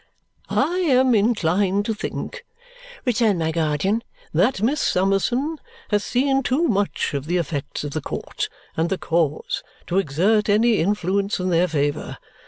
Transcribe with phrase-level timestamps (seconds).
[0.49, 2.43] "I am inclined to think,"
[3.05, 5.59] returned my guardian, "that Miss Summerson
[5.91, 10.49] has seen too much of the effects of the court and the cause to exert
[10.49, 12.17] any influence in their favour.